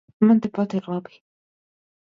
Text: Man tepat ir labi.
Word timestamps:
Man 0.27 0.39
tepat 0.45 0.75
ir 0.79 0.89
labi. 0.93 1.21